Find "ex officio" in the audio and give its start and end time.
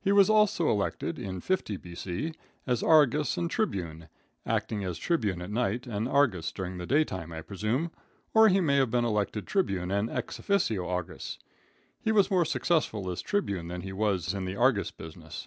10.10-10.88